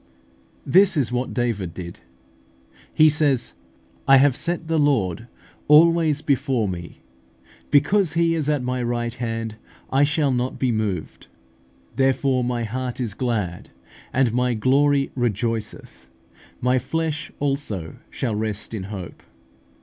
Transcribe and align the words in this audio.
This 0.65 0.95
was 0.95 1.11
what 1.11 1.31
David 1.31 1.75
did: 1.75 1.99
he 2.91 3.07
says, 3.07 3.53
"I 4.07 4.17
have 4.17 4.35
set 4.35 4.67
the 4.67 4.79
Lord 4.79 5.27
always 5.67 6.23
before 6.23 6.67
me; 6.67 7.03
because 7.69 8.13
He 8.13 8.33
is 8.33 8.49
at 8.49 8.63
my 8.63 8.81
right 8.81 9.13
hand, 9.13 9.57
I 9.91 10.03
shall 10.03 10.31
not 10.31 10.57
be 10.57 10.71
moved. 10.71 11.27
Therefore 11.97 12.43
my 12.43 12.63
heart 12.63 12.99
is 12.99 13.13
glad, 13.13 13.69
and 14.11 14.33
my 14.33 14.55
glory 14.55 15.11
rejoiceth; 15.15 16.07
my 16.61 16.79
flesh 16.79 17.31
also 17.39 17.97
shall 18.09 18.33
rest 18.33 18.73
in 18.73 18.85
hope." 18.85 19.21